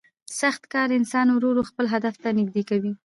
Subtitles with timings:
[0.39, 2.91] سخت کار انسان ورو ورو خپل هدف ته نږدې کوي